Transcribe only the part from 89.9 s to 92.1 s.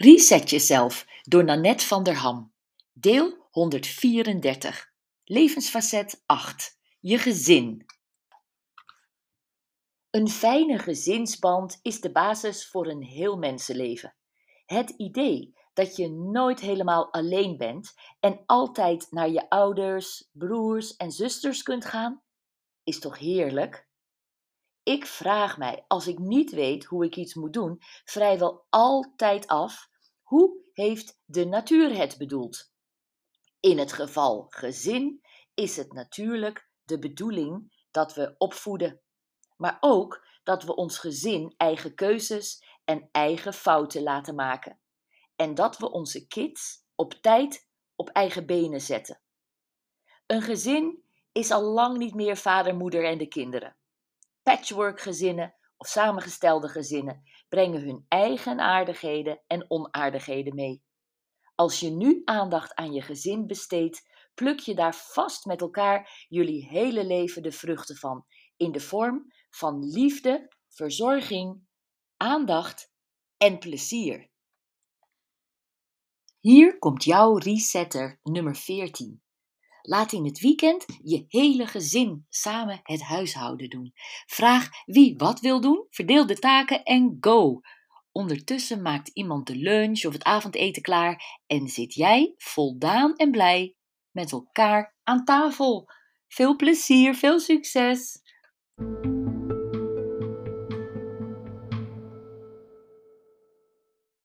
of het avondeten klaar en zit